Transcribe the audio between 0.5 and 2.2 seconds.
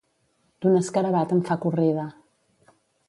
D'un escarabat en fa corrida.